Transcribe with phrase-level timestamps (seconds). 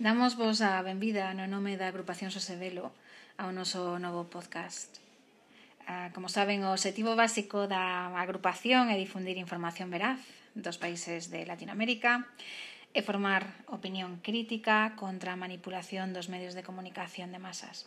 [0.00, 2.88] Damos vos a benvida no nome da agrupación Sosevelo
[3.36, 4.96] ao noso novo podcast.
[5.84, 10.16] Ah, como saben, o objetivo básico da agrupación é difundir información veraz
[10.56, 12.24] dos países de Latinoamérica
[12.96, 17.84] e formar opinión crítica contra a manipulación dos medios de comunicación de masas.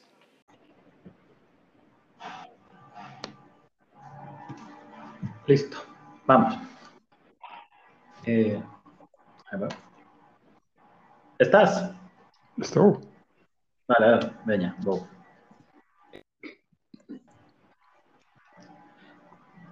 [5.49, 5.81] Listo,
[6.29, 6.61] vamos.
[8.29, 8.61] Eh,
[11.41, 12.02] ¿Estás?
[12.59, 13.01] Estou?
[13.87, 15.07] Vale, veña, vou.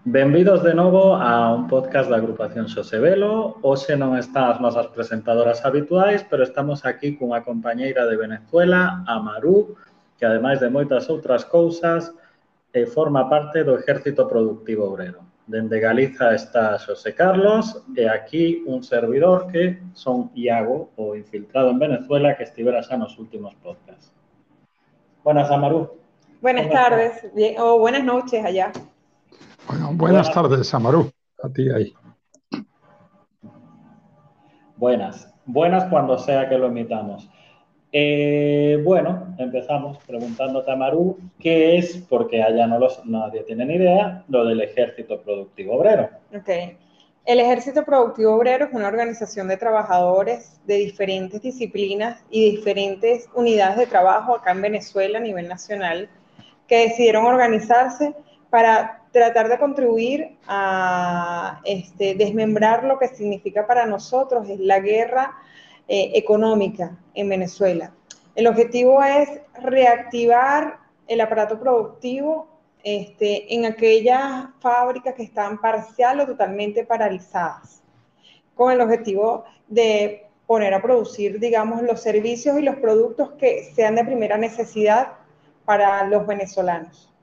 [0.04, 3.62] Benvidos de novo a un podcast da agrupación Xosebelo.
[3.62, 9.78] Hoxe non están as nosas presentadoras habituais, pero estamos aquí cunha compañeira de Venezuela, Amaru,
[10.18, 12.10] que ademais de moitas outras cousas,
[12.74, 15.31] eh, forma parte do Ejército Productivo Obrero.
[15.52, 21.78] Dende Galiza está Xosé Carlos e aquí un servidor que son Iago, o infiltrado en
[21.78, 24.16] Venezuela, que estivera xa nos últimos podcasts.
[25.26, 26.00] Buenas, Amaru.
[26.40, 28.72] Buenas tardes, bien, o buenas noches allá.
[29.68, 31.12] Bueno, buenas tardes, Amaru.
[31.44, 31.94] A ti ahí.
[34.78, 35.36] Buenas.
[35.46, 37.30] Buenas cuando sea que lo emitamos.
[37.94, 43.76] Eh, bueno, empezamos preguntándote a Maru qué es, porque allá no los, nadie tiene ni
[43.76, 46.10] idea, lo del Ejército Productivo Obrero.
[46.34, 46.50] Ok.
[47.26, 53.78] El Ejército Productivo Obrero es una organización de trabajadores de diferentes disciplinas y diferentes unidades
[53.78, 56.10] de trabajo acá en Venezuela a nivel nacional
[56.68, 58.16] que decidieron organizarse
[58.50, 65.36] para tratar de contribuir a este, desmembrar lo que significa para nosotros es la guerra
[65.94, 67.92] eh, económica en Venezuela.
[68.36, 72.48] El objetivo es reactivar el aparato productivo
[72.82, 77.84] este, en aquellas fábricas que están parcial o totalmente paralizadas,
[78.56, 83.96] con el objetivo de poner a producir, digamos, los servicios y los productos que sean
[83.96, 85.10] de primera necesidad
[85.66, 87.14] para los venezolanos.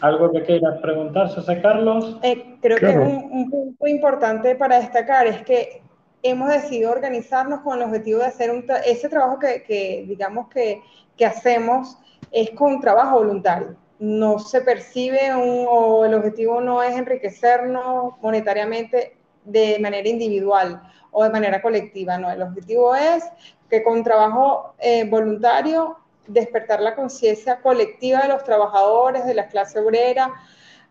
[0.00, 2.18] ¿Algo que quieras preguntar, José Carlos?
[2.22, 5.82] Eh, creo que un, un punto importante para destacar es que
[6.22, 10.82] hemos decidido organizarnos con el objetivo de hacer un ese trabajo que, digamos que,
[11.16, 11.98] que, hacemos
[12.30, 13.76] es con trabajo voluntario.
[13.98, 20.82] No se percibe un, o el objetivo no es enriquecernos monetariamente de manera individual
[21.12, 22.30] o de manera colectiva, no.
[22.30, 23.24] El objetivo es
[23.70, 29.78] que con trabajo eh, voluntario despertar la conciencia colectiva de los trabajadores, de la clase
[29.78, 30.32] obrera,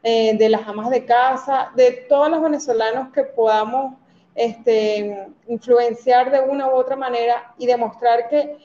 [0.01, 3.95] eh, de las amas de casa, de todos los venezolanos que podamos
[4.35, 8.57] este, influenciar de una u otra manera y demostrar que,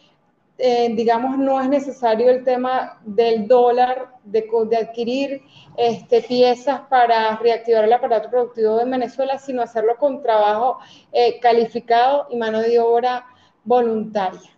[0.58, 5.42] eh, digamos, no es necesario el tema del dólar, de, de adquirir
[5.76, 10.78] este, piezas para reactivar el aparato productivo de Venezuela, sino hacerlo con trabajo
[11.12, 13.24] eh, calificado y mano de obra
[13.64, 14.50] voluntaria.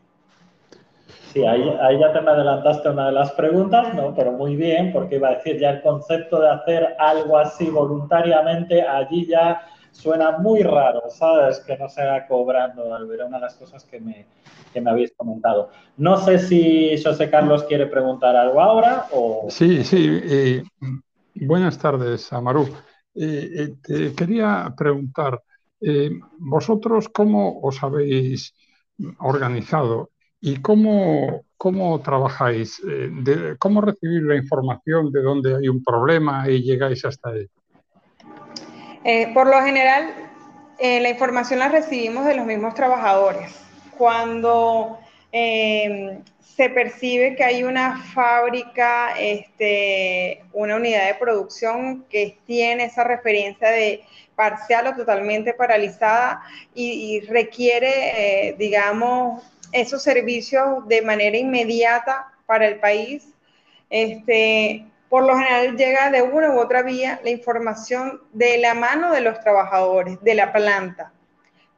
[1.33, 4.15] Sí, ahí, ahí, ya te me adelantaste una de las preguntas, ¿no?
[4.15, 8.83] Pero muy bien, porque iba a decir ya el concepto de hacer algo así voluntariamente,
[8.83, 9.63] allí ya
[9.93, 11.61] suena muy raro, ¿sabes?
[11.61, 14.27] Que no se haga cobrando, era una de las cosas que me,
[14.73, 15.71] que me habéis comentado.
[15.99, 19.47] No sé si José Carlos quiere preguntar algo ahora o...
[19.51, 20.21] Sí, sí.
[20.25, 20.63] Eh,
[21.35, 22.67] buenas tardes, Amaru.
[23.15, 25.41] Eh, eh, te quería preguntar,
[26.39, 28.55] ¿vosotros cómo os habéis
[29.19, 30.11] organizado
[30.41, 32.81] y cómo, cómo trabajáis?
[32.85, 37.51] De, ¿Cómo recibir la información de dónde hay un problema y llegáis hasta él?
[39.05, 40.15] Eh, por lo general,
[40.79, 43.53] eh, la información la recibimos de los mismos trabajadores.
[43.99, 44.99] Cuando
[45.33, 53.03] eh, se percibe que hay una fábrica, este, una unidad de producción que tiene esa
[53.03, 54.05] referencia de
[54.37, 56.43] parcial o totalmente paralizada
[56.75, 59.43] y, y requiere, digamos,
[59.73, 63.27] esos servicios de manera inmediata para el país,
[63.91, 69.13] este, por lo general llega de una u otra vía la información de la mano
[69.13, 71.13] de los trabajadores, de la planta,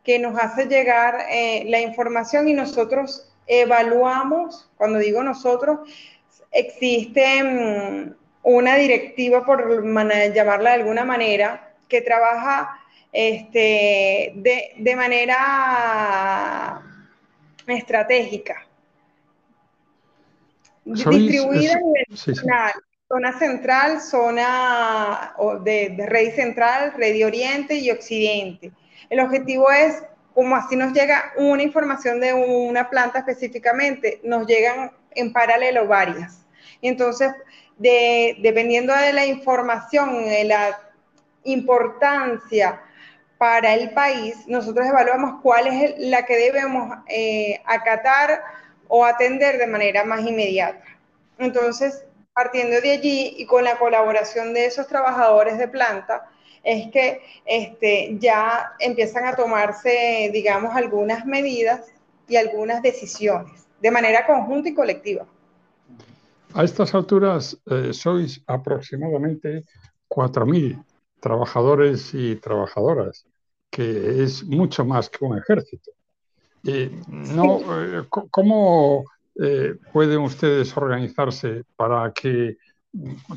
[0.05, 5.81] que nos hace llegar eh, la información y nosotros evaluamos, cuando digo nosotros,
[6.53, 8.15] existe mm,
[8.45, 9.83] una directiva, por
[10.33, 12.79] llamarla de alguna manera, que trabaja
[13.11, 16.81] este, de, manera
[17.67, 18.65] estratégica,
[20.85, 22.73] distribuida a nivel nacional
[23.15, 28.73] zona central, zona de, de red central, red de oriente y occidente.
[29.09, 30.03] El objetivo es,
[30.35, 36.45] como así nos llega una información de una planta específicamente, nos llegan en paralelo varias.
[36.83, 37.31] Entonces,
[37.79, 40.81] de, dependiendo de la información, de la
[41.45, 42.81] importancia
[43.39, 48.43] para el país, nosotros evaluamos cuál es la que debemos eh, acatar
[48.89, 50.83] o atender de manera más inmediata.
[51.39, 56.29] Entonces, partiendo de allí y con la colaboración de esos trabajadores de planta,
[56.65, 61.93] es que este, ya empiezan a tomarse, digamos, algunas medidas
[62.27, 65.27] y algunas decisiones de manera conjunta y colectiva.
[66.55, 69.65] A estas alturas eh, sois aproximadamente
[70.09, 70.83] 4.000
[71.21, 73.27] trabajadores y trabajadoras,
[73.71, 75.91] que es mucho más que un ejército.
[77.09, 79.05] no, eh, ¿Cómo
[79.41, 82.57] eh, pueden ustedes organizarse para que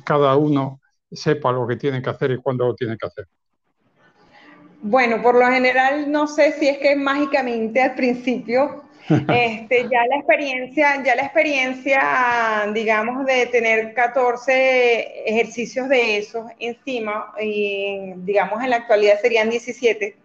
[0.03, 0.79] cada uno
[1.11, 3.25] sepa lo que tiene que hacer y cuándo lo tiene que hacer?
[4.81, 10.17] Bueno, por lo general no sé si es que mágicamente al principio este, ya la
[10.17, 18.69] experiencia, ya la experiencia, digamos, de tener 14 ejercicios de esos encima, y digamos en
[18.69, 20.15] la actualidad serían 17,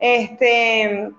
[0.00, 1.10] este,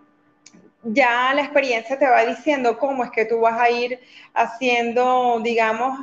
[0.94, 4.00] ya la experiencia te va diciendo cómo es que tú vas a ir
[4.34, 6.00] haciendo, digamos,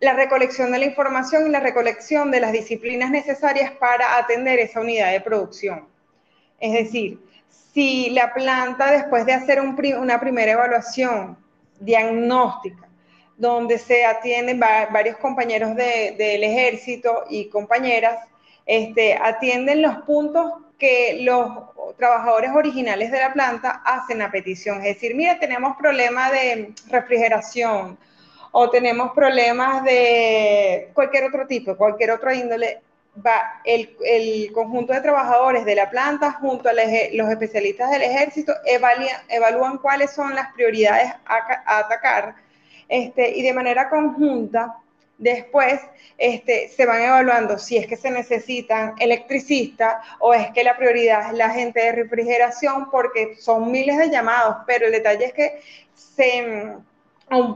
[0.00, 4.80] la recolección de la información y la recolección de las disciplinas necesarias para atender esa
[4.80, 5.86] unidad de producción.
[6.60, 7.18] Es decir,
[7.74, 11.36] si la planta, después de hacer una primera evaluación
[11.80, 12.88] diagnóstica,
[13.36, 18.18] donde se atienden varios compañeros del ejército y compañeras,
[18.68, 21.50] este, atienden los puntos que los
[21.96, 24.78] trabajadores originales de la planta hacen a petición.
[24.78, 27.98] Es decir, mira, tenemos problemas de refrigeración
[28.52, 32.82] o tenemos problemas de cualquier otro tipo, cualquier otro índole
[33.24, 38.52] va el, conjunto de trabajadores de la planta junto a los especialistas del ejército
[39.28, 42.36] evalúan cuáles son las prioridades a, atacar
[42.88, 44.76] este, y de manera conjunta
[45.18, 45.80] después
[46.16, 51.28] este, se van evaluando si es que se necesitan electricistas o es que la prioridad
[51.28, 55.60] es la gente de refrigeración porque son miles de llamados, pero el detalle es que
[55.94, 56.76] se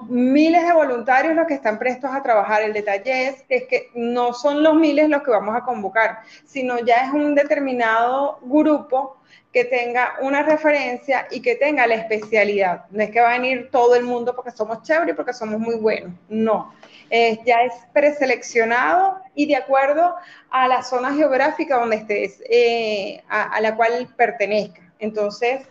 [0.09, 2.63] miles de voluntarios los que están prestos a trabajar.
[2.63, 7.07] El detalle es que, no son los miles los que vamos a convocar, sino ya
[7.07, 9.17] es un determinado grupo
[9.53, 12.87] que tenga una referencia y que tenga la especialidad.
[12.91, 15.61] No es que va a venir todo el mundo porque somos chéveres y porque somos
[15.61, 16.13] muy buenos.
[16.29, 16.73] No.
[17.11, 20.15] ya es preseleccionado y de acuerdo
[20.51, 24.81] a la zona geográfica donde estés, eh, a la cual pertenezca.
[24.99, 25.67] Entonces,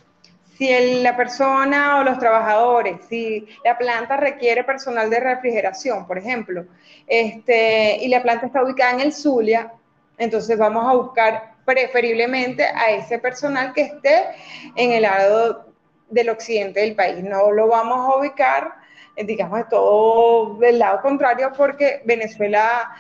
[0.62, 6.68] si la persona o los trabajadores, si la planta requiere personal de refrigeración, por ejemplo,
[7.08, 9.74] este, y la planta está ubicada en el Zulia,
[10.20, 14.26] entonces vamos a buscar preferiblemente a ese personal que esté
[14.76, 15.74] en el lado
[16.12, 17.24] del occidente del país.
[17.24, 18.76] No lo vamos a ubicar,
[19.16, 22.96] eh, digamos, todo del lado contrario porque Venezuela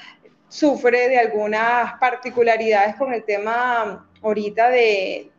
[0.47, 5.30] sufre de algunas particularidades con el tema ahorita de,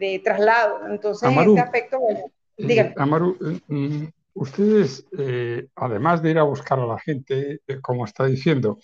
[0.00, 0.86] de traslado.
[0.88, 2.20] Entonces, en este aspecto, bueno,
[2.56, 4.04] eh, Amaru, eh, mm,
[4.34, 8.78] ustedes, eh, además de ir a buscar a la gente, como está diciendo,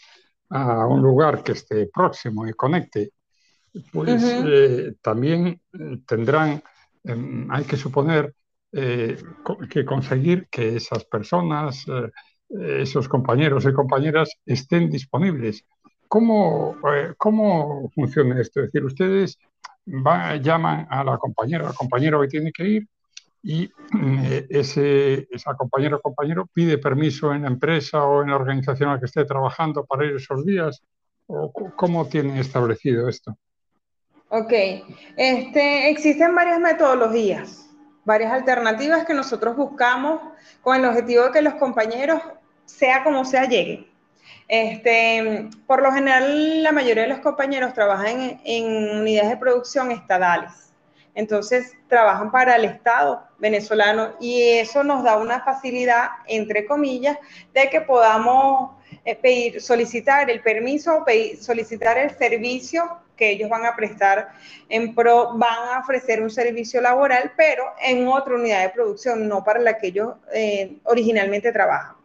[0.50, 3.10] a un lugar que esté próximo y conecte,
[3.92, 4.22] pues
[5.02, 5.60] también
[6.06, 6.62] tendrán,
[7.04, 8.32] em, hay que suponer,
[8.72, 11.84] que conseguir que esas personas,
[12.48, 15.64] esos compañeros y compañeras estén disponibles.
[16.08, 16.76] ¿Cómo,
[17.16, 18.60] ¿Cómo funciona esto?
[18.60, 19.38] Es decir, ustedes
[19.86, 22.88] llaman a la compañera, al compañero que tiene que ir
[23.42, 23.70] y
[24.02, 28.88] eh, ese, esa compañera o compañero pide permiso en la empresa o en la organización
[28.88, 30.82] en la que esté trabajando para ir esos días.
[31.28, 33.36] ¿O ¿Cómo tienen establecido esto?
[34.28, 34.52] Ok,
[35.16, 37.70] este, existen varias metodologías,
[38.04, 40.20] varias alternativas que nosotros buscamos
[40.60, 42.20] con el objetivo de que los compañeros,
[42.64, 43.86] sea como sea, lleguen.
[44.48, 50.72] Este, por lo general, la mayoría de los compañeros trabajan en, unidades de producción estadales.
[51.14, 57.18] Entonces, trabajan para el Estado venezolano y eso nos da una facilidad, entre comillas,
[57.54, 58.72] de que podamos
[59.04, 64.28] eh, pedir, solicitar el permiso, pedir, solicitar el servicio que ellos van a prestar
[64.68, 69.42] en pro, van a ofrecer un servicio laboral, pero en otra unidad de producción, no
[69.42, 71.96] para la que ellos eh, originalmente trabajan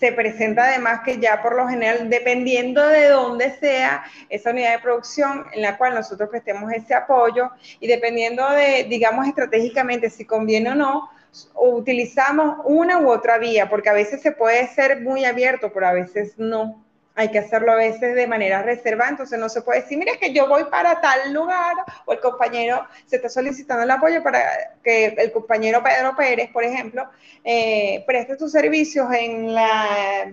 [0.00, 4.78] se presenta además que ya por lo general, dependiendo de dónde sea esa unidad de
[4.78, 10.70] producción en la cual nosotros prestemos ese apoyo y dependiendo de, digamos, estratégicamente si conviene
[10.70, 11.10] o no,
[11.54, 15.92] utilizamos una u otra vía, porque a veces se puede ser muy abierto, pero a
[15.92, 16.82] veces no
[17.20, 20.32] hay que hacerlo a veces de manera reservada, entonces no se puede decir, mira, que
[20.32, 21.74] yo voy para tal lugar,
[22.06, 24.40] o el compañero se está solicitando el apoyo para
[24.82, 27.08] que el compañero Pedro Pérez, por ejemplo,
[27.44, 30.32] eh, preste sus servicios en la,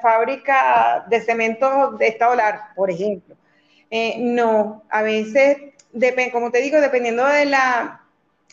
[0.00, 3.34] fábrica de cemento de Estadolar, por ejemplo.
[3.90, 5.56] Eh, no, a veces
[6.32, 8.00] como te digo, dependiendo de la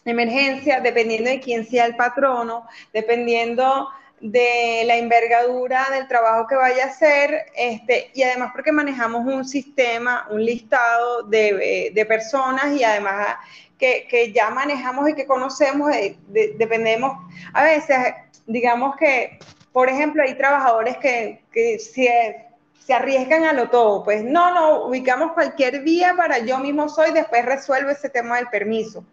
[0.05, 3.89] emergencia, dependiendo de quién sea el patrono, dependiendo
[4.21, 9.45] de la envergadura del trabajo que vaya a hacer, este, y además porque manejamos un
[9.45, 13.37] sistema, un listado de, de personas y además
[13.77, 17.17] que, que, ya manejamos y que conocemos, eh, dependemos,
[17.53, 17.97] a veces,
[18.45, 19.39] digamos que,
[19.71, 22.45] por ejemplo, hay trabajadores que, que se,
[22.79, 27.11] se arriesgan a lo todo, pues no, no, ubicamos cualquier vía para yo mismo soy,
[27.11, 29.05] después resuelvo ese tema del permiso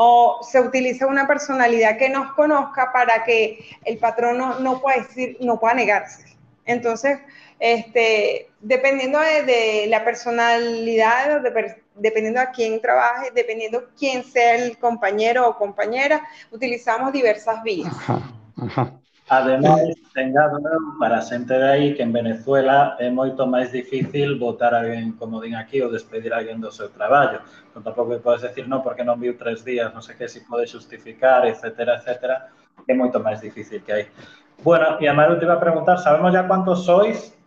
[0.00, 5.36] o se utiliza una personalidad que nos conozca para que el patrón no, pueda decir,
[5.40, 6.36] no pueda negarse.
[6.64, 7.18] Entonces,
[7.58, 11.42] este, dependiendo de, la personalidad,
[11.96, 17.92] dependiendo a quién trabaje, dependiendo quién sea el compañero o compañera, utilizamos diversas vías.
[19.30, 19.82] Además,
[20.14, 20.58] tengado
[20.98, 25.36] para xente de aí que en Venezuela é moito máis difícil votar a alguén, como
[25.36, 27.44] din aquí, ou despedir a alguén do seu traballo.
[27.78, 30.66] Non tampouco podes decir non porque non viu tres días, non sei que, si pode
[30.66, 32.50] justificar, etcétera, etcétera.
[32.90, 34.04] É moito máis difícil que hai.
[34.66, 37.38] Bueno, e a Maru te iba a preguntar, sabemos ya cuántos sois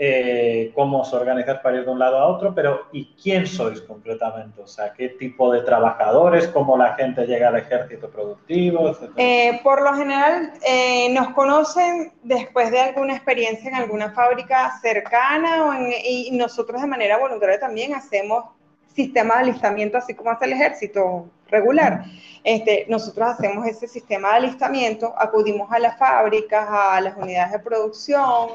[0.00, 3.80] eh, cómo os organizáis para ir de un lado a otro, pero ¿y quién sois
[3.80, 4.60] concretamente?
[4.60, 6.46] O sea, ¿qué tipo de trabajadores?
[6.48, 8.94] ¿Cómo la gente llega al ejército productivo?
[9.16, 15.64] Eh, por lo general, eh, nos conocen después de alguna experiencia en alguna fábrica cercana
[15.64, 18.44] o en, y nosotros de manera voluntaria también hacemos
[18.98, 22.04] sistema de alistamiento, así como hace el ejército regular.
[22.42, 27.58] Este, nosotros hacemos ese sistema de alistamiento, acudimos a las fábricas, a las unidades de
[27.60, 28.48] producción,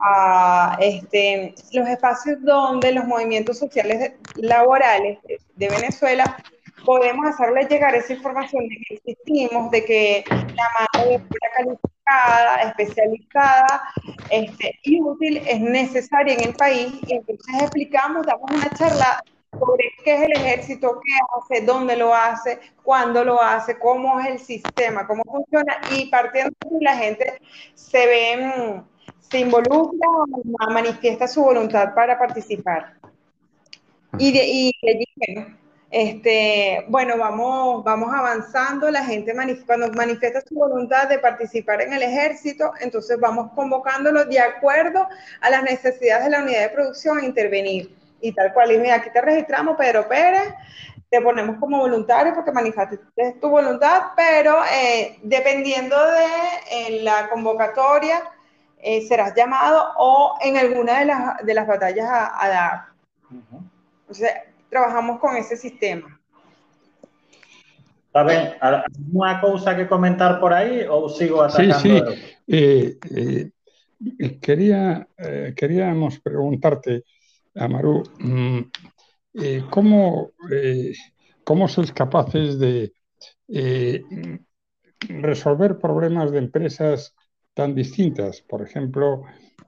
[0.00, 5.18] a este, los espacios donde los movimientos sociales laborales
[5.54, 6.36] de Venezuela
[6.84, 12.62] podemos hacerles llegar esa información de que existimos, de que la mano de obra calificada,
[12.68, 13.82] especializada
[14.30, 16.92] este, y útil es necesaria en el país.
[17.06, 19.22] Y entonces explicamos, damos una charla
[19.58, 24.26] sobre qué es el ejército, qué hace, dónde lo hace, cuándo lo hace, cómo es
[24.26, 25.80] el sistema, cómo funciona.
[25.90, 27.40] Y partiendo de la gente
[27.74, 28.82] se ve
[29.30, 32.94] se involucra o manifiesta su voluntad para participar.
[34.18, 34.72] Y de, y
[35.16, 35.56] bueno,
[35.90, 39.34] este, bueno, vamos, vamos avanzando, la gente
[39.66, 45.06] cuando manifiesta su voluntad de participar en el ejército, entonces vamos convocándolo de acuerdo
[45.40, 47.95] a las necesidades de la unidad de producción a intervenir.
[48.20, 50.54] Y tal cual, y mira, aquí te registramos, Pedro Pérez,
[51.08, 52.98] te ponemos como voluntario porque manifiestas
[53.40, 56.26] tu voluntad, pero eh, dependiendo de
[56.70, 58.22] eh, la convocatoria,
[58.78, 62.84] eh, serás llamado o en alguna de las, de las batallas a, dar.
[64.00, 64.30] Entonces,
[64.68, 66.20] trabajamos con ese sistema.
[68.12, 71.78] ¿Saben alguna cosa que comentar por ahí o sigo atacando?
[71.78, 72.36] Sí, sí.
[72.48, 72.98] Eh,
[74.18, 75.06] eh, quería,
[75.54, 77.02] queríamos preguntarte,
[77.56, 78.60] Amaru, mm,
[79.70, 80.30] ¿cómo,
[81.44, 82.92] ¿cómo sois capaces de
[85.08, 87.14] resolver problemas de empresas
[87.56, 88.42] tan distintas.
[88.42, 89.22] Por ejemplo,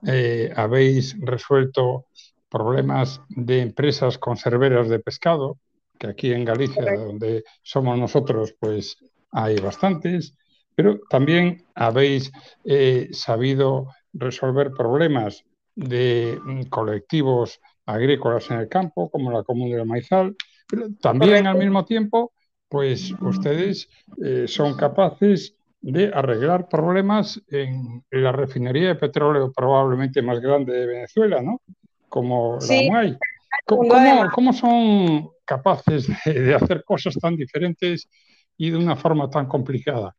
[0.05, 2.05] eh, habéis resuelto
[2.47, 5.57] problemas de empresas conserveras de pescado,
[5.97, 8.95] que aquí en Galicia, donde somos nosotros, pues
[9.31, 10.35] hay bastantes,
[10.75, 12.31] pero también habéis
[12.63, 15.43] eh, sabido resolver problemas
[15.75, 17.59] de mm, colectivos
[17.93, 20.35] agrícolas en el campo, como la Comuna del Maizal,
[20.69, 22.31] pero también al mismo tiempo,
[22.67, 23.89] pues ustedes
[24.23, 30.85] eh, son capaces de arreglar problemas en la refinería de petróleo probablemente más grande de
[30.85, 31.61] Venezuela, ¿no?
[32.09, 33.17] Como la
[33.65, 38.09] ¿Cómo, son capaces de, hacer cosas tan diferentes
[38.57, 40.15] y de una forma tan complicada?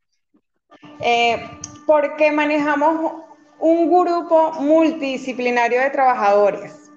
[0.99, 1.37] Eh,
[1.85, 3.13] porque manejamos
[3.59, 6.90] un grupo multidisciplinario de trabajadores.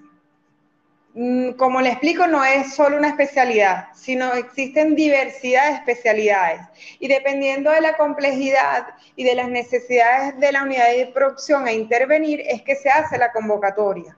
[1.16, 6.60] Mm, como le explico, no es solo una especialidad, sino existen diversidad de especialidades.
[6.98, 11.72] Y dependiendo de la complejidad y de las necesidades de la unidad de producción a
[11.72, 14.16] intervenir, es que se hace la convocatoria.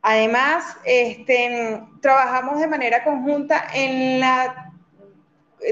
[0.00, 4.72] Además, este, trabajamos de manera conjunta en la,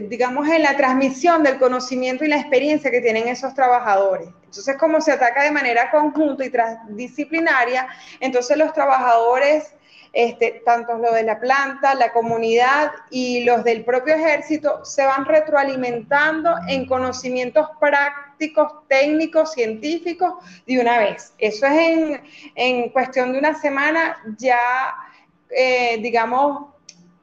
[0.09, 4.27] digamos, en la transmisión del conocimiento y la experiencia que tienen esos trabajadores.
[4.47, 7.87] Entonces, como se ataca de manera conjunta y transdisciplinaria,
[8.19, 9.75] entonces los trabajadores
[10.13, 15.25] este, tanto los de la planta, la comunidad y los del propio ejército se van
[15.25, 20.35] retroalimentando en conocimientos prácticos, técnicos, científicos
[20.67, 21.33] de una vez.
[21.39, 22.21] Eso es
[22.55, 24.59] en, cuestión de una semana ya,
[25.49, 26.67] eh, digamos,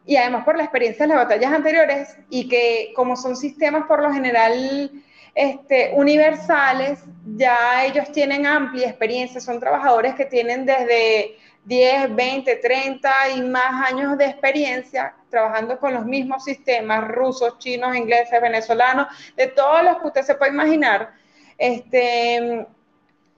[0.08, 4.02] y además por la experiencia de las batallas anteriores y que como son sistemas por
[4.02, 4.92] lo general
[5.36, 7.00] este, universales,
[7.38, 11.38] ya ellos tienen amplia experiencia, son trabajadores que tienen desde
[11.70, 17.96] 10, 20, 30 y más años de experiencia trabajando con los mismos sistemas rusos, chinos,
[17.96, 19.08] ingleses, venezolanos,
[19.38, 21.12] de todos los que usted se puede imaginar,
[21.60, 22.66] este,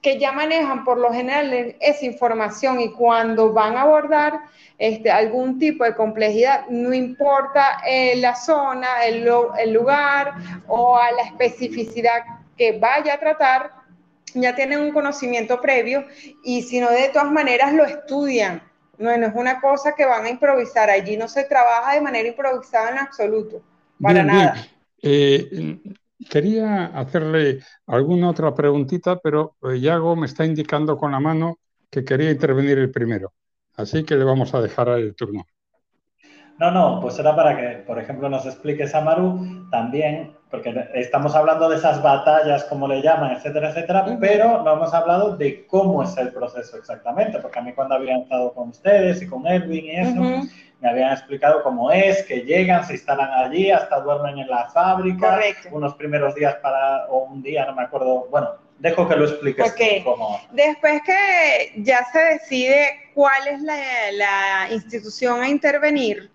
[0.02, 4.40] que ya manejan por lo general esa información y cuando van a abordar
[4.78, 10.36] este, algún tipo de complejidad, no importa eh, la zona, el, el lugar
[10.68, 12.24] o a la especificidad
[12.58, 13.81] que vaya a tratar,
[14.34, 16.06] ya tienen un conocimiento previo
[16.44, 18.62] y si no, de todas maneras lo estudian.
[18.98, 20.90] No, es una cosa que van a improvisar.
[20.90, 23.62] Allí no se trabaja de manera improvisada en absoluto,
[24.00, 24.68] para nada.
[25.02, 25.80] Eh,
[26.30, 31.58] quería hacerle alguna otra preguntita, pero eh, Yago me está indicando con la mano
[31.90, 33.34] que quería intervenir el primero.
[33.76, 35.46] Así que le vamos a dejar el turno.
[36.62, 41.34] No, no, pues era para que, por ejemplo, nos expliques a Maru también, porque estamos
[41.34, 46.04] hablando de esas batallas, como le llaman, etcétera, etcétera, pero no hemos hablado de cómo
[46.04, 49.86] es el proceso exactamente, porque a mí cuando había estado con ustedes y con Edwin
[49.86, 50.22] y eso,
[50.82, 55.40] me habían explicado cómo es, que llegan, se instalan allí, hasta duermen en la fábrica,
[55.72, 59.74] unos primeros días para, o un día, no me acuerdo, bueno, dejo que lo expliques
[60.04, 60.40] cómo.
[60.52, 66.30] Después que ya se decide cuál es la, la institución a intervenir,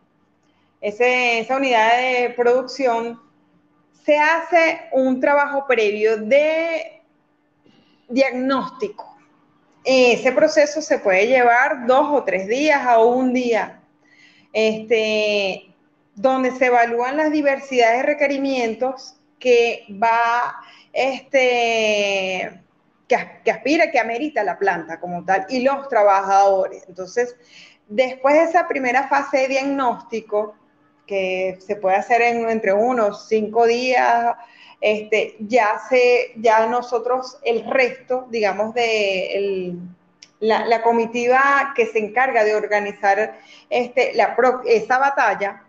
[0.81, 3.21] esa unidad de producción,
[4.05, 7.03] se hace un trabajo previo de
[8.09, 9.17] diagnóstico.
[9.85, 13.81] Ese proceso se puede llevar dos o tres días o un día,
[14.53, 15.75] este,
[16.15, 20.57] donde se evalúan las diversidades de requerimientos que va,
[20.93, 22.61] este,
[23.09, 26.85] que, que aspira, que amerita la planta como tal y los trabajadores.
[26.89, 27.37] Entonces,
[27.89, 30.55] después de esa primera fase de diagnóstico,
[31.07, 34.37] que se puede hacer en entre unos cinco días,
[34.81, 39.75] este, ya, se, ya nosotros el resto, digamos, de
[40.41, 43.39] la, comitiva que se encarga de organizar
[43.71, 45.63] este, la, esa batalla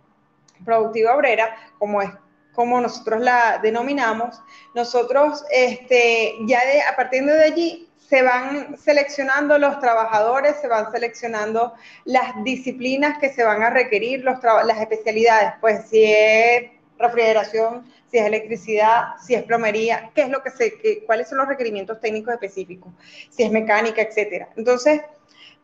[0.65, 2.09] productiva obrera, como es
[2.53, 4.41] como nosotros la denominamos,
[4.73, 10.91] nosotros este, ya de, a partir de allí se van seleccionando los trabajadores, se van
[10.91, 11.73] seleccionando
[12.05, 18.17] las disciplinas que se van a requerir, los las especialidades, pues si es refrigeración, si
[18.17, 22.33] es electricidad, si es plomería, qué es lo que se, cuáles son los requerimientos técnicos
[22.33, 22.93] específicos,
[23.29, 24.47] si es mecánica, etcétera.
[24.55, 25.01] Entonces,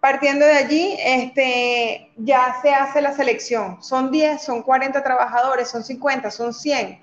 [0.02, 3.82] partiendo de allí, este, ya se hace la selección.
[3.82, 7.00] Son 10, son 40 trabajadores, son 50, son 100.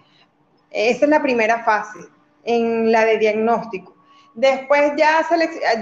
[0.70, 1.98] Esa es la primera fase
[2.44, 3.99] en la de diagnóstico.
[4.40, 5.20] Después ya,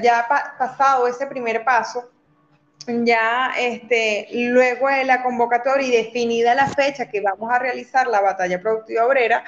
[0.03, 0.27] ya
[0.59, 2.11] pasado ese primer paso,
[2.89, 8.21] ya este, luego de la convocatoria y definida la fecha que vamos a realizar la
[8.21, 9.45] batalla productiva obrera,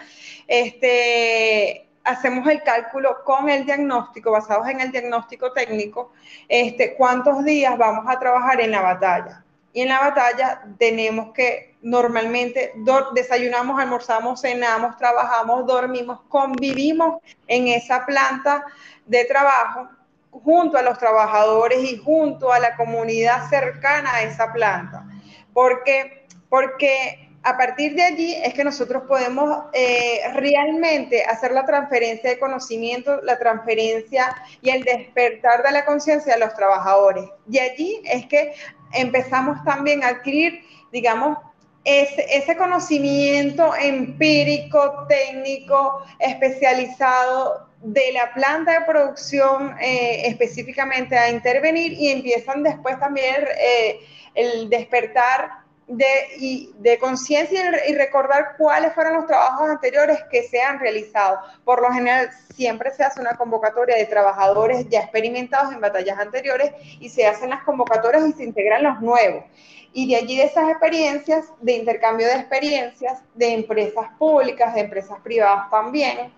[0.47, 6.13] este, hacemos el cálculo con el diagnóstico, basados en el diagnóstico técnico,
[6.49, 9.45] este, cuántos días vamos a trabajar en la batalla.
[9.73, 12.73] Y en la batalla tenemos que normalmente
[13.15, 18.65] desayunamos, almorzamos, cenamos, trabajamos, dormimos, convivimos en esa planta
[19.11, 19.89] de trabajo
[20.31, 25.05] junto a los trabajadores y junto a la comunidad cercana a esa planta.
[25.53, 32.31] Porque, porque a partir de allí es que nosotros podemos eh, realmente hacer la transferencia
[32.31, 37.25] de conocimiento, la transferencia y el despertar de la conciencia de los trabajadores.
[37.51, 38.55] Y allí es que
[38.93, 40.61] empezamos también a adquirir,
[40.93, 41.37] digamos,
[41.83, 51.93] ese, ese conocimiento empírico, técnico, especializado de la planta de producción eh, específicamente a intervenir
[51.93, 54.01] y empiezan después también eh,
[54.35, 60.79] el despertar de, de conciencia y recordar cuáles fueron los trabajos anteriores que se han
[60.79, 61.39] realizado.
[61.65, 66.73] Por lo general, siempre se hace una convocatoria de trabajadores ya experimentados en batallas anteriores
[67.01, 69.45] y se hacen las convocatorias y se integran los nuevos.
[69.93, 75.19] Y de allí de esas experiencias, de intercambio de experiencias, de empresas públicas, de empresas
[75.21, 76.33] privadas también,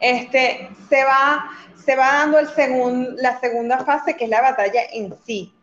[0.00, 1.50] este, se, va,
[1.84, 5.54] se va dando el la segunda fase, que es la batalla en sí.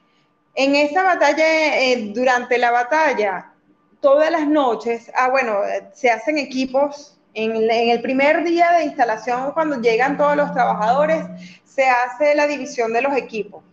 [0.55, 3.53] En esa batalla, eh, durante la batalla,
[4.01, 5.59] todas las noches, ah, bueno,
[5.93, 7.15] se hacen equipos.
[7.35, 11.23] En el primer día de instalación, cuando llegan todos los trabajadores,
[11.63, 13.63] se hace la división de los equipos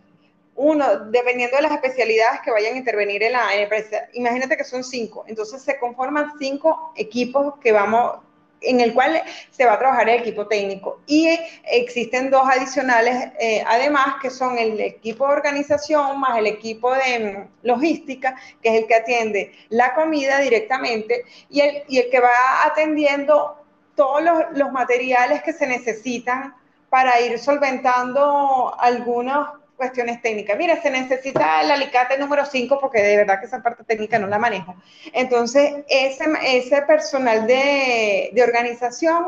[0.57, 4.83] uno, dependiendo de las especialidades que vayan a intervenir en la empresa, imagínate que son
[4.83, 8.17] cinco, entonces se conforman cinco equipos que vamos,
[8.61, 11.01] en el cual se va a trabajar el equipo técnico.
[11.07, 11.29] Y
[11.63, 17.19] existen dos adicionales, eh, además, que son el equipo de organización más el equipo de
[17.19, 22.19] mm, logística, que es el que atiende la comida directamente y el, y el que
[22.19, 23.63] va atendiendo
[23.97, 24.21] todos
[24.53, 26.55] los, materiales que se necesitan
[26.89, 30.57] para ir solventando algunas cuestiones técnicas.
[30.57, 34.27] Mira, se necesita el alicate número 5 porque de verdad que esa parte técnica no
[34.27, 34.75] la manejo.
[35.13, 39.27] Entonces, ese, ese personal de, de organización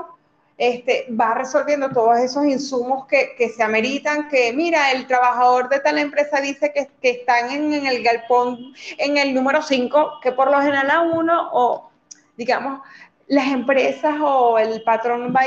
[0.57, 5.79] este, va resolviendo todos esos insumos que, que, se ameritan, que mira, el trabajador de
[5.79, 10.33] tal empresa dice que, que están en, en, el galpón, en el número 5, que
[10.33, 11.89] por lo general a uno, o
[12.35, 12.81] digamos,
[13.27, 15.43] las empresas o el patrón va,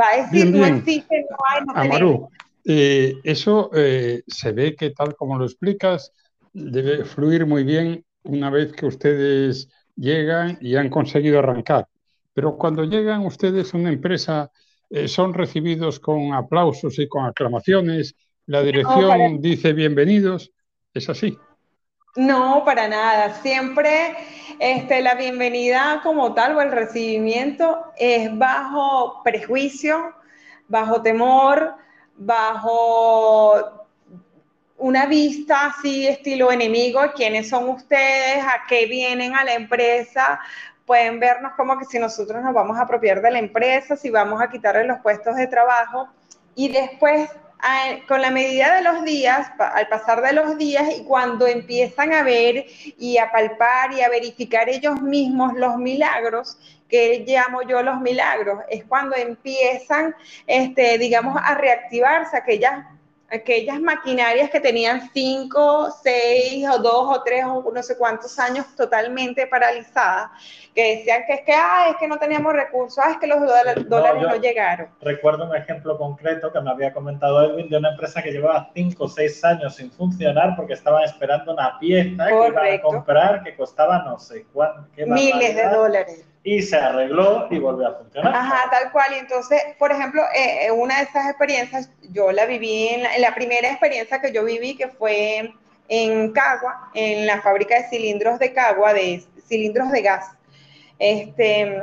[0.00, 2.30] va a decir, no existe, no hay, no Amaru,
[2.68, 6.12] eh, eso eh, se ve que tal como lo explicas,
[6.52, 11.86] debe fluir muy bien una vez que ustedes llegan y han conseguido arrancar.
[12.34, 14.50] Pero cuando llegan ustedes a una empresa,
[14.90, 20.52] eh, son recibidos con aplausos y con aclamaciones, la dirección dice bienvenidos,
[20.92, 21.38] ¿es así?
[22.16, 23.34] No, para nada.
[23.42, 24.16] Siempre
[24.58, 30.14] este, la bienvenida como tal o el recibimiento es bajo prejuicio,
[30.68, 31.74] bajo temor,
[32.16, 33.86] bajo
[34.78, 40.38] una vista así estilo enemigo, quiénes son ustedes, a qué vienen a la empresa,
[40.84, 44.40] pueden vernos como que si nosotros nos vamos a apropiar de la empresa, si vamos
[44.40, 46.08] a quitarle los puestos de trabajo.
[46.54, 47.28] Y después
[48.06, 52.22] con la medida de los días, al pasar de los días y cuando empiezan a
[52.22, 52.66] ver
[52.98, 58.60] y a palpar y a verificar ellos mismos los milagros, que llamo yo los milagros,
[58.68, 60.14] es cuando empiezan,
[60.46, 62.84] este, digamos, a reactivarse aquellas
[63.30, 68.66] aquellas maquinarias que tenían cinco, seis o dos o tres o no sé cuántos años
[68.76, 70.30] totalmente paralizadas,
[70.74, 73.40] que decían que es que, ah, es que no teníamos recursos, ah, es que los
[73.40, 74.88] dólares no, llegaron.
[75.00, 79.04] Recuerdo un ejemplo concreto que me había comentado Edwin de una empresa que llevaba cinco
[79.04, 83.56] o seis años sin funcionar porque estaban esperando una pieza que iban a comprar que
[83.56, 84.88] costaba no sé cuánto.
[84.96, 88.32] Miles de dólares y se arregló y volvió a funcionar.
[88.32, 89.12] Ajá, tal cual.
[89.14, 93.34] Y entonces, por ejemplo, eh, eh, una de esas experiencias, yo la viví en la,
[93.34, 95.52] primera experiencia que yo viví, que fue
[95.88, 100.30] en Cagua, en la fábrica de cilindros de Cagua, de cilindros de gas.
[101.00, 101.82] Este,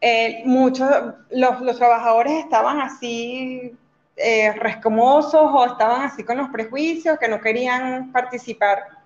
[0.00, 0.88] eh, muchos,
[1.32, 3.76] los, los, trabajadores estaban así
[4.14, 8.99] eh, rescomosos o estaban así con los prejuicios, que no querían participar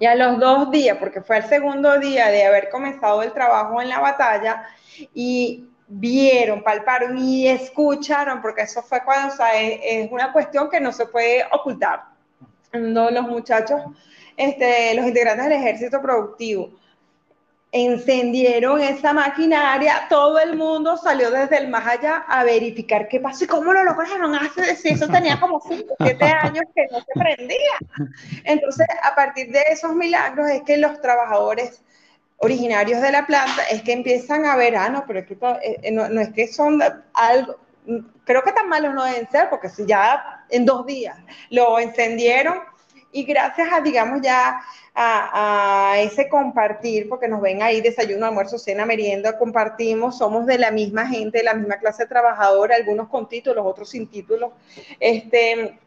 [0.00, 3.80] y a los dos días, porque fue el segundo día de haber comenzado el trabajo
[3.80, 4.64] en la batalla,
[5.14, 10.80] y vieron, palparon y escucharon, porque eso fue cuando, o sea, es, una cuestión que
[10.80, 12.04] no se puede ocultar.
[12.72, 13.80] No, los muchachos,
[14.36, 16.70] este, los integrantes del ejército productivo,
[17.70, 23.44] encendieron esa maquinaria, todo el mundo salió desde el más allá a verificar qué pasó
[23.44, 24.34] y cómo lo lograron.
[24.34, 27.78] Hace si eso tenía como 5 7 años que no se prendía.
[28.44, 31.82] Entonces, a partir de esos milagros es que los trabajadores
[32.38, 35.80] originarios de la planta es que empiezan a ver, ah, no, pero es que eh,
[35.82, 36.80] eh, no, es que son
[37.12, 37.56] algo,
[38.24, 41.18] creo que tan malos no deben ser, porque si ya en dos días
[41.50, 42.60] lo encendieron
[43.12, 44.60] y gracias a, digamos, ya
[45.00, 50.70] a, ese compartir, porque nos ven ahí desayuno, almuerzo, cena, merienda, compartimos, somos de la
[50.70, 54.52] misma gente, de la misma clase trabajadora, algunos con títulos, otros sin títulos.
[54.98, 55.78] Este,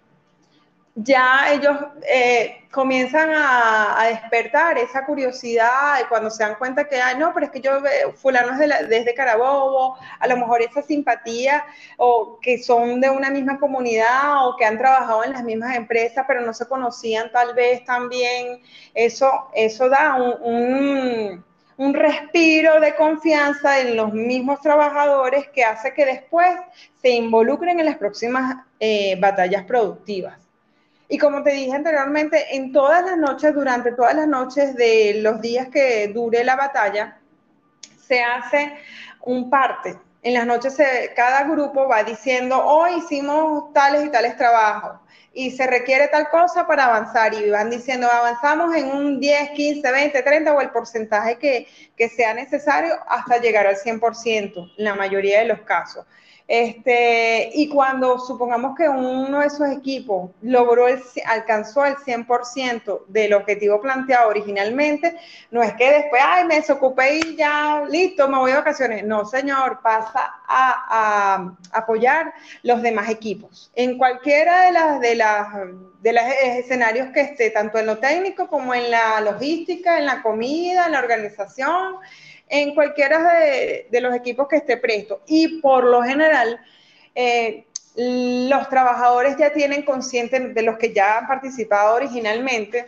[0.95, 7.17] ya ellos eh, comienzan a, despertar esa curiosidad y cuando se dan cuenta que, ay,
[7.17, 7.71] no, pero es que yo,
[8.15, 11.63] fulano es de desde Carabobo, a lo mejor esa simpatía
[11.97, 16.25] o que son de una misma comunidad o que han trabajado en las mismas empresas,
[16.27, 18.61] pero no se conocían tal vez también,
[18.93, 21.43] eso, eso da un,
[21.77, 26.49] un, respiro de confianza en los mismos trabajadores que hace que después
[27.01, 30.40] se involucren en las próximas eh, batallas productivas.
[31.11, 35.41] Y como te dije anteriormente, en todas las noches, durante todas las noches de los
[35.41, 37.17] días que dure la batalla,
[38.07, 38.77] se hace
[39.19, 39.99] un parte.
[40.23, 40.77] En las noches
[41.13, 45.01] cada grupo va diciendo, hoy hicimos tales y tales trabajos
[45.33, 49.91] y se requiere tal cosa para avanzar y van diciendo, avanzamos en un 10, 15,
[49.91, 54.95] 20, 30 o el porcentaje que, que sea necesario hasta llegar al 100% en la
[54.95, 56.05] mayoría de los casos.
[56.53, 63.35] Este, y cuando supongamos que uno de esos equipos logró el, alcanzó el 100% del
[63.35, 65.15] objetivo planteado originalmente,
[65.49, 69.05] no es que después, ay, me desocupé y ya, listo, me voy de vacaciones.
[69.05, 72.33] No, señor, pasa a, apoyar
[72.63, 73.71] los demás equipos.
[73.73, 75.47] En cualquiera de las, de las,
[76.01, 80.21] de los escenarios que esté, tanto en lo técnico como en la logística, en la
[80.21, 81.95] comida, en la organización,
[82.51, 85.21] en cualquiera de, los equipos que esté presto.
[85.25, 86.59] Y por lo general,
[87.15, 92.87] eh, los trabajadores ya tienen consciente de los que ya han participado originalmente,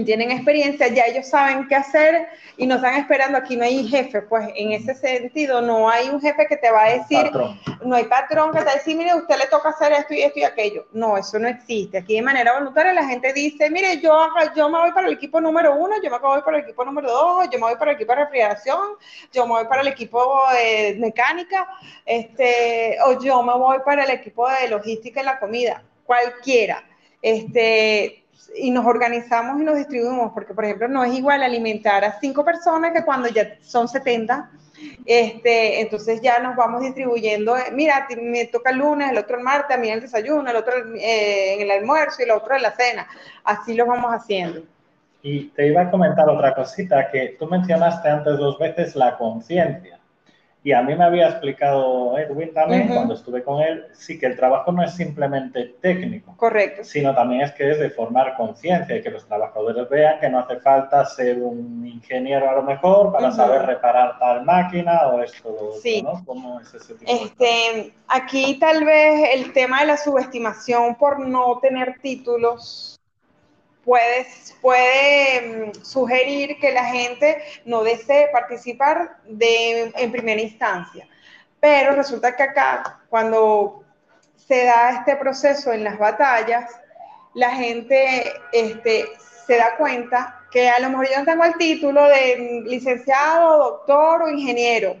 [0.00, 4.22] tienen experiencia, ya ellos saben qué hacer y no están esperando, aquí no hay jefe,
[4.22, 7.30] pues en ese sentido no hay un jefe que te va a decir,
[7.84, 10.22] no hay patrón que te va a decir, mire, usted le toca hacer esto y
[10.22, 10.86] esto y aquello.
[10.92, 11.98] No, eso no existe.
[11.98, 15.40] Aquí de manera voluntaria la gente dice, mire, yo, yo me voy para el equipo
[15.40, 17.96] número uno, yo me voy para el equipo número dos, yo me voy para el
[17.96, 18.80] equipo de refrigeración,
[19.32, 21.68] yo me voy para el equipo de mecánica,
[22.06, 26.82] este, o yo me voy para el equipo de logística y la comida, cualquiera.
[27.20, 28.21] Este,
[28.56, 32.44] y nos organizamos y nos distribuimos, porque por ejemplo no es igual alimentar a cinco
[32.44, 34.50] personas que cuando ya son 70,
[35.04, 39.76] este, entonces ya nos vamos distribuyendo, mira, me toca el lunes, el otro el martes,
[39.76, 42.72] a mí el desayuno, el otro eh, en el almuerzo y el otro en la
[42.72, 43.06] cena,
[43.44, 44.62] así lo vamos haciendo.
[45.22, 50.00] Y te iba a comentar otra cosita, que tú mencionaste antes dos veces la conciencia.
[50.64, 54.36] Y a mí me había explicado Edwin también, cuando estuve con él, sí que el
[54.36, 56.36] trabajo no es simplemente técnico.
[56.36, 56.84] Correcto.
[56.84, 60.38] Sino también es que es de formar conciencia y que los trabajadores vean que no
[60.38, 65.72] hace falta ser un ingeniero a lo mejor para saber reparar tal máquina o esto,
[65.82, 66.00] sí.
[66.00, 66.22] ¿no?
[66.24, 71.58] ¿Cómo es ese tipo este, Aquí tal vez el tema de la subestimación por no
[71.60, 72.91] tener títulos
[73.84, 74.26] puede,
[74.60, 81.08] puede mm, sugerir que la gente no desee participar de, en primera instancia.
[81.60, 83.84] Pero resulta que acá, cuando
[84.36, 86.70] se da este proceso en las batallas,
[87.34, 89.06] la gente este,
[89.46, 94.22] se da cuenta que a lo mejor yo no tengo el título de licenciado, doctor
[94.22, 94.96] o ingeniero,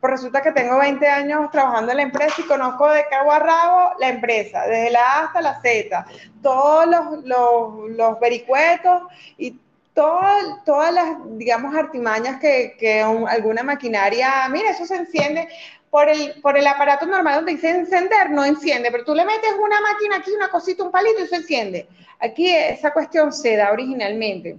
[0.00, 3.38] pues resulta que tengo 20 años trabajando en la empresa y conozco de cabo a
[3.38, 6.06] rabo la empresa, desde la A hasta la Z,
[6.42, 9.02] todos los, los, los vericuetos
[9.38, 9.58] y
[9.94, 15.48] todas, todas las, digamos, artimañas que, que alguna maquinaria, mira, eso se enciende
[15.90, 19.52] por el, por el aparato normal donde dice encender, no enciende, pero tú le metes
[19.58, 21.88] una máquina aquí, una cosita, un palito y se enciende.
[22.20, 24.58] Aquí esa cuestión se da originalmente.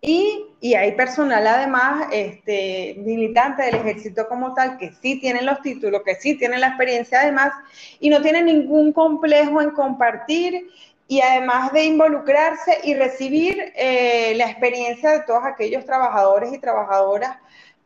[0.00, 5.60] Y, y, hay personal además, este, militante del ejército como tal, que sí tienen los
[5.60, 7.52] títulos, que sí tienen la experiencia además,
[7.98, 10.68] y no tienen ningún complejo en compartir
[11.08, 17.38] y además de involucrarse y recibir eh, la experiencia de todos aquellos trabajadores y trabajadoras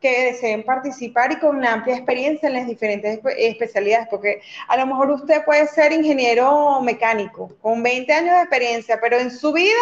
[0.03, 4.85] que deseen participar y con una amplia experiencia en las diferentes especialidades, porque a lo
[4.85, 9.79] mejor usted puede ser ingeniero mecánico con 20 años de experiencia, pero en su vida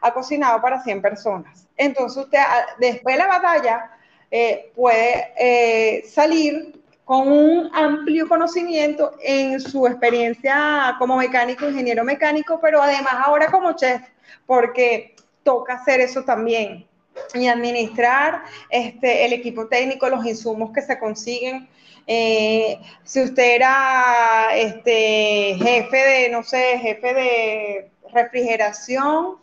[0.00, 1.68] ha cocinado para 100 personas.
[1.76, 2.40] Entonces usted
[2.80, 3.92] después de la batalla
[4.28, 12.58] eh, puede eh, salir con un amplio conocimiento en su experiencia como mecánico, ingeniero mecánico,
[12.60, 14.02] pero además ahora como chef,
[14.46, 16.89] porque toca hacer eso también
[17.34, 21.68] y administrar este, el equipo técnico, los insumos que se consiguen.
[22.06, 29.36] Eh, si usted era este, jefe de, no sé, jefe de refrigeración,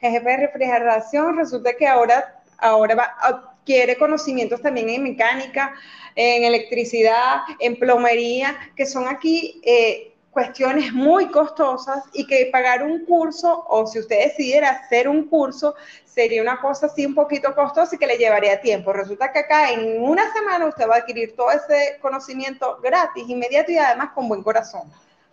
[0.00, 5.74] jefe de refrigeración, resulta que ahora, ahora va, adquiere conocimientos también en mecánica,
[6.14, 13.06] en electricidad, en plomería, que son aquí eh, cuestiones muy costosas y que pagar un
[13.06, 17.94] curso o si usted decidiera hacer un curso sería una cosa así un poquito costosa
[17.94, 18.92] y que le llevaría tiempo.
[18.92, 23.72] Resulta que acá en una semana usted va a adquirir todo ese conocimiento gratis, inmediato
[23.72, 24.82] y además con buen corazón,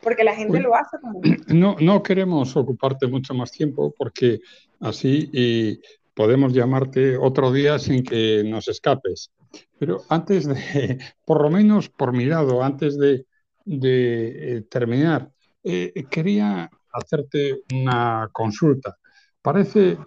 [0.01, 1.19] porque la gente lo hace como...
[1.47, 4.39] No, no queremos ocuparte mucho más tiempo porque
[4.79, 5.81] así y
[6.13, 9.31] podemos llamarte otro día sin que nos escapes.
[9.77, 13.25] Pero antes de, por lo menos por mi lado, antes de
[13.65, 15.31] de eh, terminar,
[15.63, 18.97] eh, quería hacerte una consulta.
[19.41, 19.97] Parece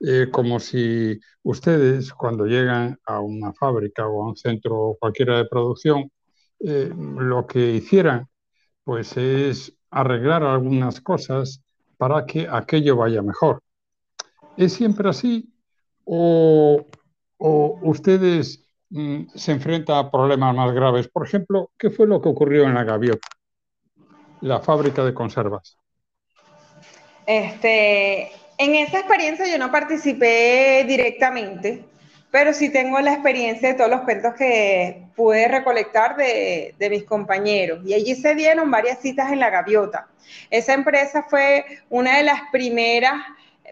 [0.00, 5.46] eh, como si ustedes, cuando llegan a una fábrica o a un centro cualquiera de
[5.46, 6.10] producción,
[6.60, 8.26] lo que hicieran
[8.84, 11.62] pues es arreglar algunas cosas
[11.98, 13.62] para que aquello vaya mejor.
[14.56, 15.52] ¿Es siempre así?
[16.04, 16.86] ¿O,
[17.38, 18.63] o ustedes
[19.34, 21.08] se enfrenta a problemas más graves.
[21.08, 23.28] Por ejemplo, ¿qué fue lo que ocurrió en la Gaviota,
[24.40, 25.76] la fábrica de conservas?
[27.26, 31.84] Este, en esa experiencia yo no participé directamente,
[32.30, 37.04] pero sí tengo la experiencia de todos los cuentos que pude recolectar de, de, mis
[37.04, 37.80] compañeros.
[37.84, 40.08] Y allí se dieron varias citas en la gaviota.
[40.50, 43.14] Esa empresa fue una de las primeras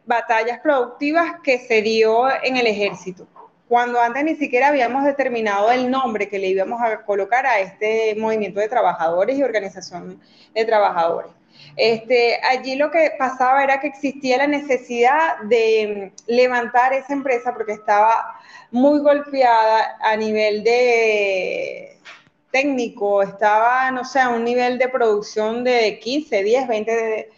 [0.05, 3.29] batallas productivas que se dio en el ejército
[3.73, 8.15] cuando antes ni siquiera habíamos determinado el nombre que le íbamos a colocar a este
[8.19, 10.21] movimiento de trabajadores y organización
[10.55, 11.33] de trabajadores.
[11.75, 17.73] Este, allí lo que pasaba era que existía la necesidad de levantar esa empresa porque
[17.73, 18.39] estaba
[18.71, 21.97] muy golpeada a nivel de
[22.51, 27.31] técnico, estaba, no sé, a un nivel de producción de 15, 10, 20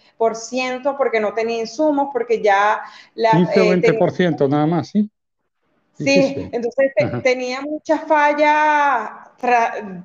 [0.98, 2.80] porque no tenía insumos, porque ya...
[3.14, 5.08] La, 15 o 20% eh, nada más, ¿sí?
[5.96, 9.10] Sí, entonces tenía muchas fallas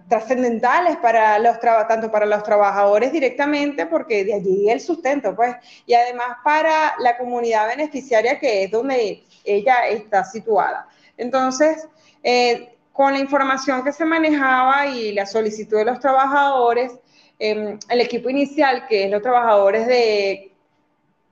[0.07, 5.93] trascendentales para los tanto para los trabajadores directamente, porque de allí el sustento, pues, y
[5.93, 10.87] además para la comunidad beneficiaria que es donde ella está situada.
[11.17, 11.87] Entonces,
[12.21, 16.91] eh, con la información que se manejaba y la solicitud de los trabajadores,
[17.39, 20.51] em, el equipo inicial, que es los trabajadores de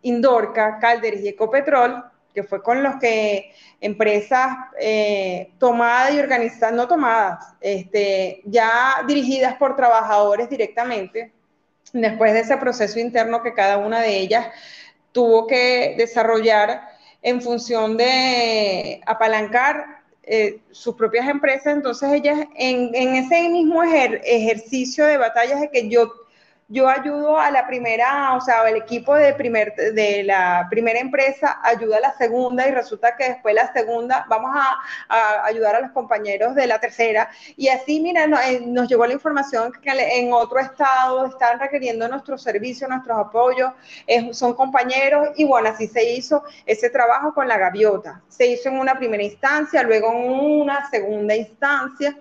[0.02, 2.04] Indorca, Calderes y Ecopetrol,
[2.38, 9.56] que fue con los que empresas eh, tomadas y organizadas, no tomadas, este, ya dirigidas
[9.56, 11.32] por trabajadores directamente,
[11.94, 14.50] después de ese proceso interno que cada una de ellas
[15.12, 16.90] tuvo que desarrollar
[17.24, 25.18] en función de apalancar eh, sus propias empresas, entonces ellas en, ese mismo ejercicio de
[25.18, 26.14] batallas de que yo
[26.70, 31.60] yo ayudo a la primera, o sea, el equipo de, primer, de la primera empresa
[31.64, 35.92] ayuda a la segunda y resulta que después la segunda vamos a, ayudar a los
[35.92, 37.30] compañeros de la tercera.
[37.56, 42.44] Y así, mira, eh, nos llegó la información que en otro estado están requiriendo nuestros
[42.44, 43.72] servicios, nuestros apoyos,
[44.32, 48.22] son compañeros y bueno, así se hizo ese trabajo con la gaviota.
[48.28, 52.18] Se hizo en una primera instancia, luego en una segunda instancia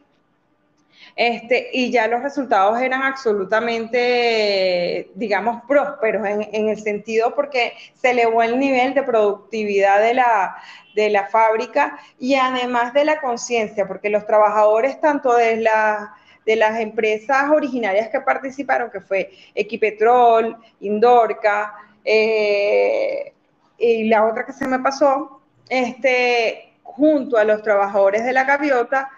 [1.16, 8.42] este, y ya los resultados eran absolutamente, digamos, prósperos en, el sentido porque se elevó
[8.42, 10.56] el nivel de productividad de la,
[10.94, 16.54] de la fábrica y además de la conciencia, porque los trabajadores tanto de la de
[16.54, 21.74] las empresas originarias que participaron, que fue Equipetrol, Indorca,
[22.04, 23.32] eh,
[23.76, 29.10] y la otra que se me pasó, este, junto a los trabajadores de la gaviota,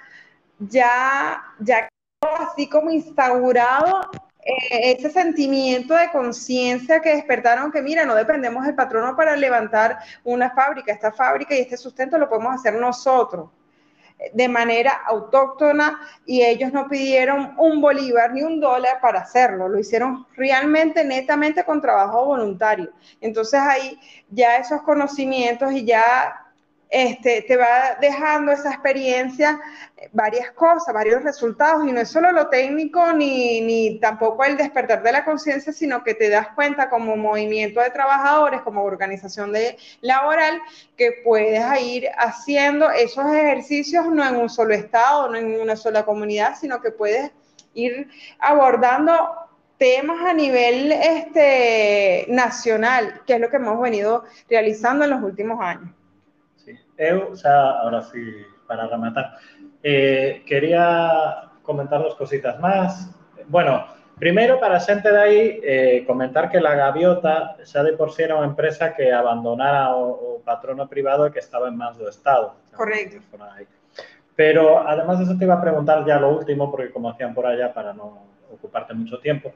[0.59, 1.89] ya, ya
[2.21, 4.11] así como instaurado
[4.45, 9.99] eh, ese sentimiento de conciencia que despertaron que, mira, no dependemos del patrono para levantar
[10.25, 13.51] una fábrica, esta fábrica y este sustento lo podemos hacer nosotros
[14.33, 19.79] de manera autóctona y ellos no pidieron un bolívar ni un dólar para hacerlo, lo
[19.79, 22.91] hicieron realmente, netamente con trabajo voluntario.
[23.21, 26.48] Entonces ahí ya esos conocimientos y ya
[26.91, 29.61] este, te va dejando esa experiencia
[30.13, 35.03] varias cosas, varios resultados, y no es solo lo técnico ni, ni tampoco el despertar
[35.03, 39.53] de la conciencia, sino que te das cuenta como movimiento de trabajadores, como organización
[40.01, 40.61] laboral,
[40.97, 46.05] que puedes ir haciendo esos ejercicios no en un solo estado, no en una sola
[46.05, 47.31] comunidad, sino que puedes
[47.75, 49.15] ir abordando
[49.79, 55.61] temas a nivel este, nacional, que es lo que hemos venido realizando en los últimos
[55.61, 55.91] años.
[56.99, 58.19] Eu, xa, ahora sí,
[58.67, 59.39] para rematar,
[59.83, 63.07] eh, quería comentar dos cositas máis.
[63.47, 63.87] Bueno,
[64.19, 68.27] primeiro, para a xente de aí, eh, comentar que la Gaviota xa de por si
[68.27, 72.11] era unha empresa que abandonara o, o patrono privado e que estaba en mans do
[72.11, 72.59] Estado.
[72.75, 73.23] Correcto.
[74.35, 77.47] Pero, además de eso, te iba a preguntar ya lo último, porque como hacían por
[77.47, 79.55] allá, para no ocuparte mucho tiempo,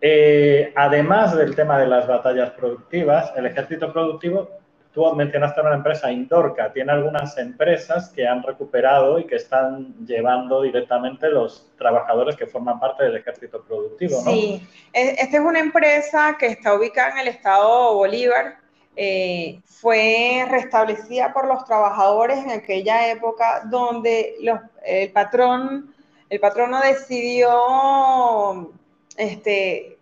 [0.00, 4.57] eh, además del tema de las batallas productivas, el ejército productivo
[4.98, 10.62] Tú mencionaste una empresa, Indorca, tiene algunas empresas que han recuperado y que están llevando
[10.62, 14.32] directamente los trabajadores que forman parte del ejército productivo, ¿no?
[14.32, 18.56] Sí, e, esta es una empresa que está ubicada en el estado Bolívar.
[18.96, 24.34] Eh, fue restablecida por los trabajadores en aquella época donde
[24.84, 25.94] el patrón,
[26.28, 28.72] el patrono decidió
[29.16, 29.97] este,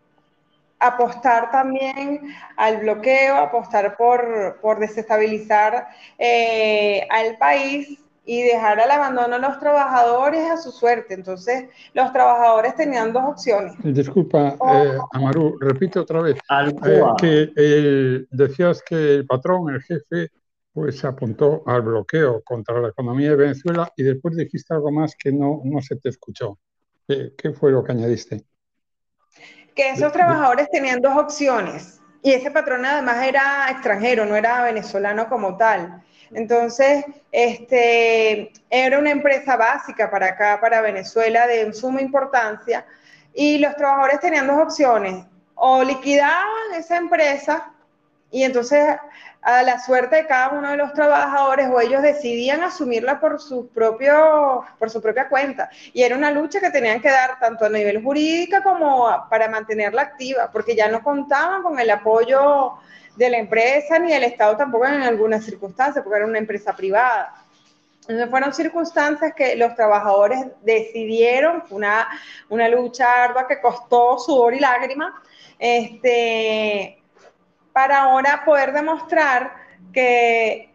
[0.79, 9.39] apostar también al bloqueo, apostar por, desestabilizar eh, al país y dejar al abandono a
[9.39, 11.15] los trabajadores a su suerte.
[11.15, 13.75] Entonces, los trabajadores tenían dos opciones.
[13.83, 16.37] Disculpa, eh, Amaru, repite otra vez.
[16.85, 20.31] Eh, que decías que el patrón, el jefe,
[20.73, 25.15] pues se apuntó al bloqueo contra la economía de Venezuela y después dijiste algo más
[25.17, 26.59] que no, no se te escuchó.
[27.07, 28.45] ¿Qué fue lo que añadiste?
[29.77, 35.29] Que esos trabajadores tenían dos opciones y ese patrón además era extranjero, no era venezolano
[35.29, 36.03] como tal.
[36.33, 42.85] Entonces, este, era una empresa básica para acá, para Venezuela, de suma importancia,
[43.33, 45.25] y los trabajadores tenían dos opciones,
[45.55, 47.73] o liquidaban esa empresa
[48.31, 48.97] y entonces
[49.47, 53.69] a la suerte de cada uno de los trabajadores o ellos decidían asumirla por su,
[53.69, 55.71] propio, por su propia cuenta.
[55.93, 60.03] Y era una lucha que tenían que dar tanto a nivel jurídico como para mantenerla
[60.03, 62.73] activa, porque ya no contaban con el apoyo
[63.15, 67.33] de la empresa ni del Estado tampoco en algunas circunstancias, porque era una empresa privada.
[68.01, 72.09] Entonces fueron circunstancias que los trabajadores decidieron, una,
[72.49, 75.13] una lucha ardua que costó sudor y lágrimas,
[75.59, 77.01] este,
[77.77, 79.53] para ahora poder demostrar
[79.93, 80.73] que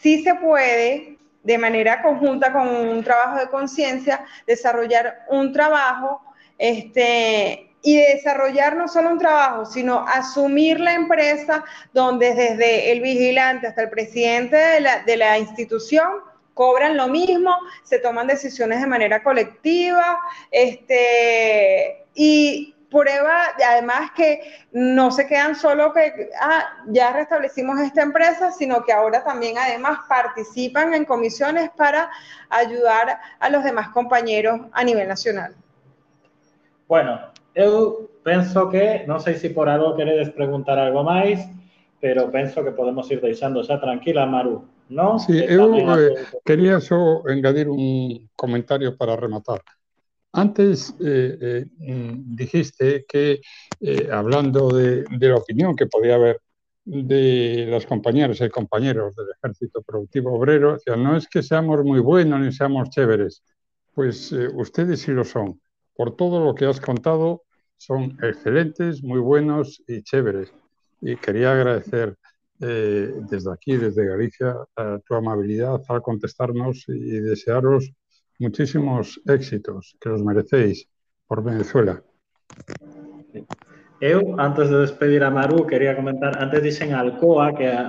[0.00, 6.22] sí se puede, de manera conjunta con un trabajo de conciencia, desarrollar un trabajo
[6.56, 13.66] este, y desarrollar no solo un trabajo, sino asumir la empresa donde desde el vigilante
[13.66, 16.06] hasta el presidente de la, de la institución
[16.54, 20.20] cobran lo mismo, se toman decisiones de manera colectiva,
[20.52, 24.40] este, y prueba, además que
[24.72, 29.98] no se quedan solo que ah, ya restablecimos esta empresa, sino que ahora también además
[30.08, 32.10] participan en comisiones para
[32.48, 35.54] ayudar a los demás compañeros a nivel nacional.
[36.88, 37.20] Bueno,
[37.54, 41.48] yo pienso que, no sé si por algo queréis preguntar algo más,
[42.00, 45.18] pero pienso que podemos ir deixando ya tranquila, Maru, ¿no?
[45.18, 49.62] Sí, yo eh, quería solo añadir un comentario para rematar.
[50.36, 53.40] Antes eh, eh, mm, dijiste que,
[53.80, 56.42] eh, hablando de, la opinión que podía haber
[56.84, 62.38] de las compañeras y compañeros del Ejército Productivo Obrero, no es que seamos muy buenos
[62.40, 63.42] ni seamos chéveres,
[63.94, 65.58] pues ustedes sí lo son.
[65.94, 67.44] Por todo lo que has contado,
[67.78, 70.52] son excelentes, muy buenos y chéveres.
[71.00, 72.14] Y quería agradecer
[72.58, 74.54] desde aquí, desde Galicia,
[75.06, 77.90] tu amabilidad al contestarnos y desearos
[78.38, 80.88] muchísimos éxitos que os merecéis
[81.26, 82.02] por Venezuela.
[84.00, 87.88] Eu, antes de despedir a Maru, quería comentar, antes dixen Alcoa, que a,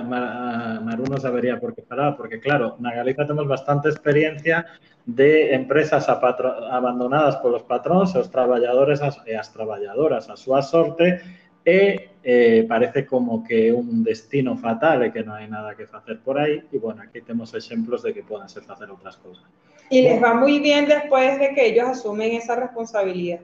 [0.80, 4.64] Maru non sabería por que falar, porque claro, na Galiza temos bastante experiencia
[5.04, 11.20] de empresas abandonadas polos patróns, os traballadores as, e as traballadoras, a súa sorte,
[11.60, 15.84] e eh, parece como que é un destino fatal e que non hai nada que
[15.84, 19.44] facer por aí, e bueno, aquí temos exemplos de que poden ser facer outras cousas.
[19.90, 23.40] Y les va muy bien después de que ellos asumen esa responsabilidad.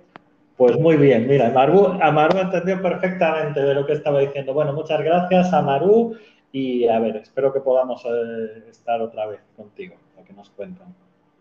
[0.57, 4.55] Pues muy bien, mira, Amaru, entendió perfectamente de lo que estaba diciendo.
[4.55, 6.17] Bueno, muchas gracias, Amaru,
[6.53, 10.95] y a ver, espero que podamos eh, estar otra vez contigo, para que nos cuentan.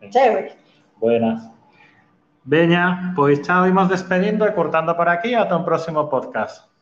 [0.10, 0.54] Chévere.
[0.97, 1.47] Buenas.
[2.45, 5.34] Veña, pues chao, íbamos despediendo y cortando por aquí.
[5.34, 6.72] Hasta un próximo podcast.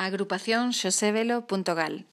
[0.00, 2.06] Agrupación xosevelo.gal